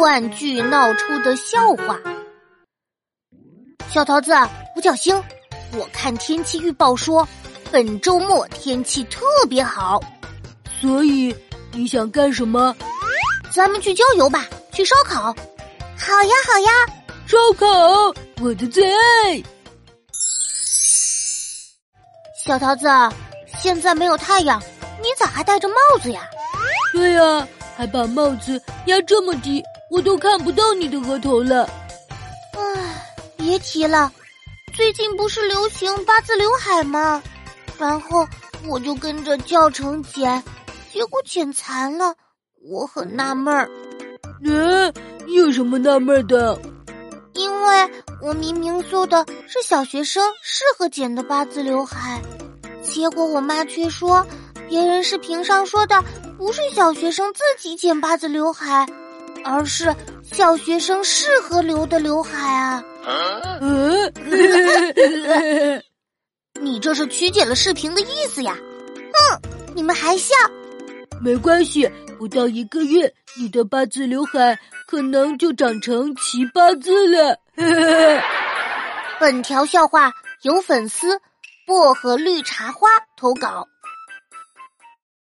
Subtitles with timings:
[0.00, 2.00] 断句闹出的笑话。
[3.90, 4.32] 小桃子，
[4.74, 5.14] 五角星，
[5.74, 7.28] 我看天气预报说，
[7.70, 10.00] 本周末天气特别好，
[10.80, 11.36] 所以
[11.72, 12.74] 你想干什么？
[13.52, 15.24] 咱们去郊游吧，去烧烤。
[15.98, 16.70] 好呀，好呀，
[17.26, 17.66] 烧烤，
[18.40, 19.42] 我的最爱。
[22.42, 22.88] 小桃子，
[23.54, 24.58] 现在没有太阳，
[25.02, 26.22] 你咋还戴着帽子呀？
[26.94, 27.46] 对呀，
[27.76, 31.68] 还把帽子压这么低，我都看不到你的额头了。
[32.52, 34.10] 唉，别提了，
[34.72, 37.20] 最近不是流行八字刘海吗？
[37.76, 38.26] 然后
[38.66, 40.42] 我就跟着教程剪，
[40.92, 42.14] 结果剪残了，
[42.62, 43.68] 我很纳闷儿。
[44.44, 44.92] 嗯，
[45.26, 46.56] 有什么纳闷的？
[47.32, 47.90] 因为
[48.22, 52.20] 我明明做的是小学生适合剪的八字刘海，
[52.82, 54.24] 结果我妈却说
[54.68, 56.02] 别人视频上说的
[56.38, 58.86] 不是小学生自己剪八字刘海，
[59.44, 62.84] 而是小学生适合留的刘海啊！
[63.60, 64.12] 嗯，
[66.60, 68.56] 你这是曲解了视频的意思呀！
[69.12, 69.40] 哼，
[69.74, 70.34] 你们还笑？
[71.20, 77.38] 没关系，不到一个月，你的八字刘海可能就长成齐八字了。
[79.20, 81.20] 本条笑话由粉丝
[81.66, 83.66] 薄荷绿茶花投稿。